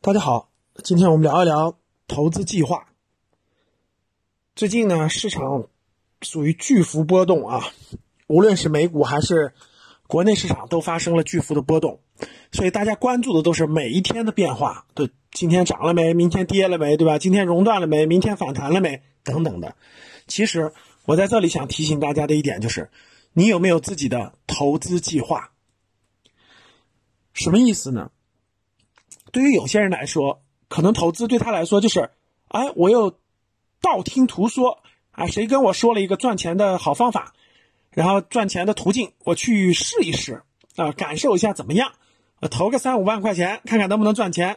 [0.00, 0.52] 大家好，
[0.84, 2.86] 今天我们聊一聊投资计划。
[4.54, 5.66] 最近呢，市场
[6.22, 7.72] 属于巨幅波动啊，
[8.28, 9.52] 无论是美股还是
[10.06, 11.98] 国内市场都发生了巨幅的波动，
[12.52, 16.14] 所以大家关注的都是每一天的变化，对，今天涨了没？
[16.14, 16.96] 明天跌了没？
[16.96, 17.18] 对吧？
[17.18, 18.06] 今天熔断了没？
[18.06, 19.02] 明天反弹了没？
[19.24, 19.74] 等等的。
[20.28, 20.72] 其实
[21.06, 22.88] 我在这里想提醒大家的一点就是，
[23.32, 25.50] 你有没有自己的投资计划？
[27.32, 28.12] 什么意思呢？
[29.38, 32.10] 对于有些人来说，可能投资对他来说就是，
[32.48, 33.12] 哎，我又
[33.80, 37.34] 道听途说啊，谁跟我说了一个赚钱的好方法，
[37.92, 40.42] 然后赚钱的途径，我去试一试
[40.74, 41.92] 啊，感受一下怎么样？
[42.50, 44.56] 投个三五万块钱，看看能不能赚钱。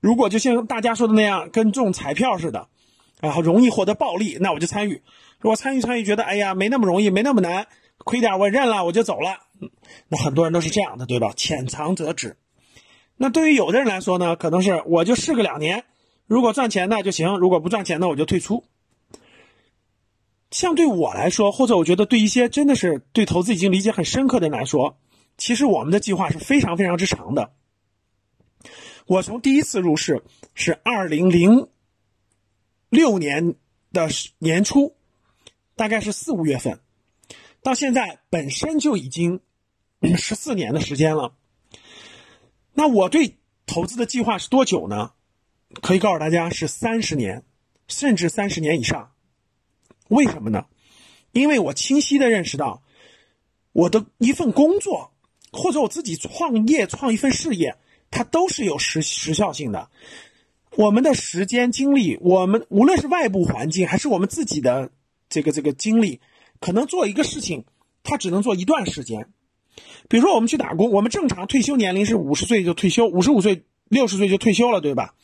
[0.00, 2.68] 如果就像大家说的那样，跟中彩票似的，
[3.22, 5.00] 然后容易获得暴利，那我就参与。
[5.38, 9.38] 如果参与参与，觉得哎呀没那么容易，没那么难，亏点我认了，我就走了。
[10.08, 11.32] 那很多人都是这样的，对吧？
[11.34, 12.36] 浅尝辄止。
[13.22, 15.84] 那对于有的人来说呢，可能是我就试个两年，
[16.26, 18.64] 如果赚钱那就行，如果不赚钱那我就退出。
[20.50, 24.98] 像对我来说，或者我觉得对一些真的是对投资已经理解很深刻的人来说，
[25.38, 27.52] 其实我们的计划是非常非常之长的。
[29.06, 30.24] 我从第一次入市
[30.56, 31.68] 是二零零
[32.88, 33.54] 六年
[33.92, 34.08] 的
[34.38, 34.96] 年初，
[35.76, 36.80] 大概是四五月份，
[37.62, 39.38] 到现在本身就已经
[40.16, 41.34] 十四年的时间了。
[42.74, 45.12] 那我对投资的计划是多久呢？
[45.80, 47.44] 可以告诉大家是三十年，
[47.88, 49.12] 甚至三十年以上。
[50.08, 50.66] 为什么呢？
[51.32, 52.82] 因为我清晰的认识到，
[53.72, 55.12] 我的一份工作
[55.50, 57.78] 或者我自己创业创一份事业，
[58.10, 59.88] 它都是有时时效性的。
[60.76, 64.90] 我们的时间精力，我们无论是外部环境还是我们自己的
[65.28, 66.20] 这个这个精力，
[66.60, 67.64] 可能做一个事情，
[68.02, 69.32] 它只能做一段时间。
[70.08, 75.14] 比如说，我们去打工，我们正常退休年龄是五十岁就退休，五十五岁、六十岁就退休了，对吧？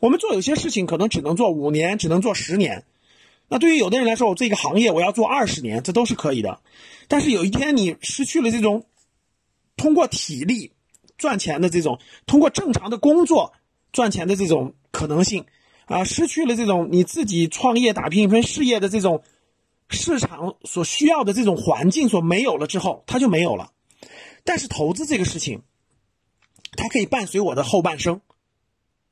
[0.00, 2.84] 我们做有些事情可能只能做五年，只能做十年。
[3.48, 6.60] 那对于有的人来说，我这个行业我要做二十年，这都是可以的。
[7.08, 8.86] 但是有一天你失去了这种
[9.76, 10.72] 通过体力
[11.18, 13.52] 赚钱的这种，通过正常的工作
[13.92, 15.44] 赚钱的这种可能性
[15.84, 19.22] 啊，失去了这种你自己创业打拼一份事业的这种
[19.90, 23.70] 市场所需要的这种环境所没有了之后，它就没有了。
[24.44, 25.62] 但是投资这个事情，
[26.76, 28.20] 它可以伴随我的后半生，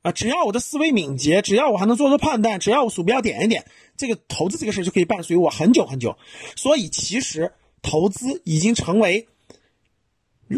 [0.03, 3.65] 啊，只要我的思维敏捷，只要我还能做出判断，只要我鼠标点一点，
[3.97, 6.17] 这个投资这个事就可以伴随我很久很久。
[6.55, 9.27] 所以，其实投资已经成为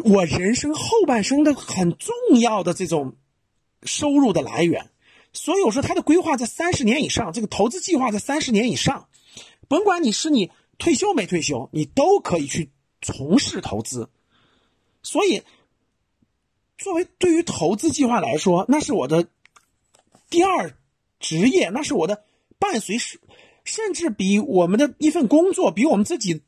[0.03, 3.16] 我人生后半生的很重要的这种
[3.84, 4.90] 收入的来源。
[5.31, 9.08] 所以我说，他的规划在三十年以上，这个投资计划在三十年以上，
[9.68, 12.72] 甭管你是你退休没退休，你都可以去
[13.02, 14.09] 从事投资。
[15.06, 15.44] 所以，
[16.80, 19.28] 作为对于投资计划来说，那是我的
[20.32, 20.76] 第二
[21.20, 22.26] 职业，那是我的
[22.58, 22.98] 伴随，
[23.64, 26.42] 甚至比我们的一份工作，比我们自己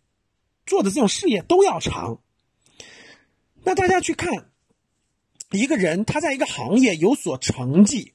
[0.66, 2.20] 做的这种事业都要长。
[3.64, 4.50] 那大家去看，
[5.52, 8.14] 一个人他在一个行业有所成绩，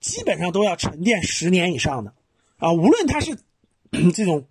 [0.00, 2.14] 基本上都要沉淀十年以上的
[2.58, 3.36] 啊，无论他是
[4.14, 4.46] 这种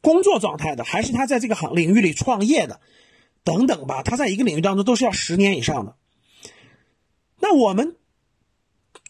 [0.00, 2.80] 工作状态的，还是他在这个行领域里创业的。
[3.48, 5.96] 等等吧，他在一个领域当中都是要十年以上的。
[7.40, 7.96] 那我们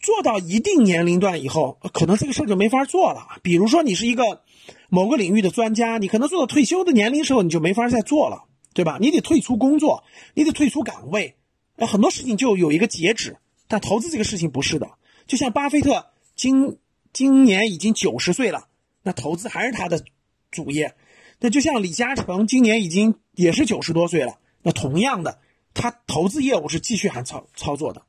[0.01, 3.27] 做到一定年龄段以后，可能这个事儿就没法做了。
[3.43, 4.43] 比如说，你是一个
[4.87, 8.97] 某个领域的专家，你可能做到退休的年龄时候，你就没法再做了，对吧？
[9.01, 10.05] 你得退出工作，
[10.35, 11.35] 你得退出岗位，
[11.75, 13.35] 很多事情就有一个截止。
[13.67, 14.89] 但投资这个事情不是的，
[15.27, 16.05] 就像巴菲特
[16.37, 16.77] 今
[17.11, 18.69] 今年已经九十岁了，
[19.03, 20.01] 那投资还是他的
[20.49, 20.95] 主业。
[21.39, 25.39] 那就像李嘉诚今年已经也是九十多岁了，那同样的，
[25.73, 28.03] 他投资业务是继续还操操作的，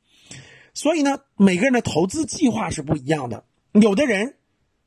[0.75, 3.45] 所以呢，每个人的投资计划是不一样的。
[3.73, 4.37] 有的人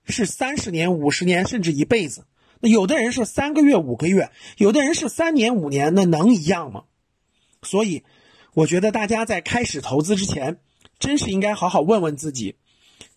[0.05, 2.23] 是三十年、五十年，甚至一辈子；
[2.59, 6.83] 那有的人是三个月、五个月，有的人是三年、五年，那能一样吗？
[7.61, 8.03] 所以，
[8.53, 10.59] 我觉得大家在开始投资之前，
[10.99, 12.55] 真是应该好好问问自己，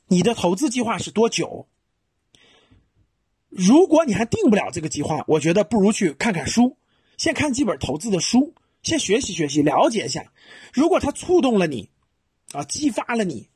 [0.06, 1.66] 你的投资计划是多久？
[3.48, 6.76] 如果你还定不了这个计划，我觉得不如去看看书，
[7.16, 10.32] 先看几本投资的书，先学习学习，了解一下。
[10.72, 11.88] 如果它触动了你，
[12.52, 13.48] 啊，激发了你，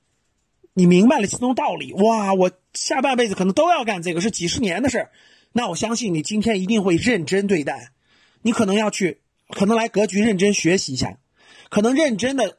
[0.72, 5.10] 你明白了其中道理，哇，我下半辈子可能都要干这个，是几十年的事儿，
[5.52, 7.92] 那我相信你今天一定会认真对待。
[8.42, 11.18] 你可能要去，可能来格局认真学习一下，
[11.68, 12.56] 可能认真的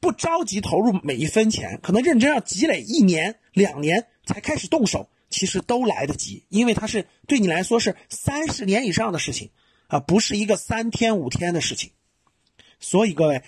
[0.00, 5.08] 不着急投入每一分钱，可能认真要积累一年两年才开始动手。
[5.30, 9.50] 其实都来得及，因为它是对你来说是三十年以上的事情，
[9.86, 11.92] 啊，不是一个三天五天的事情。
[12.80, 13.44] 所以各位，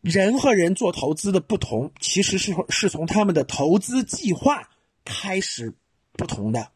[0.00, 4.68] 人和人做投资的不同，其实是是从他们的投资计划
[5.04, 5.74] 开始
[6.12, 6.72] 不同的。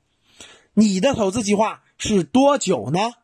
[0.73, 3.15] 你的投资计划是多久呢？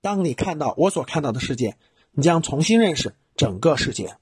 [0.00, 1.76] 当你看到我所看到的世界，
[2.10, 4.16] 你将重新认识整个世界。